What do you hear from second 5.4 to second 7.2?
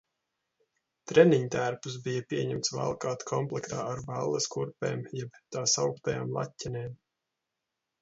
tā sauktajām laķenēm.